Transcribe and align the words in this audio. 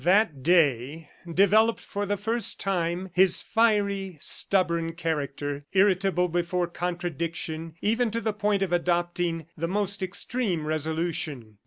That 0.03 0.41
day 0.41 1.11
developed 1.31 1.79
for 1.81 2.07
the 2.07 2.17
first 2.17 2.59
time, 2.59 3.11
his 3.13 3.43
fiery, 3.43 4.17
stubborn 4.19 4.93
character, 4.93 5.63
irritable 5.73 6.27
before 6.27 6.65
contradiction, 6.65 7.75
even 7.83 8.09
to 8.09 8.19
the 8.19 8.33
point 8.33 8.63
of 8.63 8.73
adopting 8.73 9.45
the 9.55 9.67
most 9.67 10.01
extreme 10.01 10.65
resolution. 10.65 11.59